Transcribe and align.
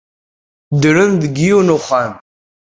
Ddren 0.73 1.11
deg 1.21 1.35
yiwen 1.45 1.67
n 1.71 1.75
uxxam. 1.77 2.13